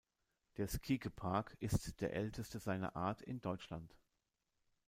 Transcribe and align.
Der 0.57 0.67
Skike-Park 0.67 1.55
ist 1.59 2.01
der 2.01 2.13
älteste 2.13 2.57
seiner 2.57 2.95
Art 2.95 3.21
in 3.21 3.39
Deutschland. 3.39 3.95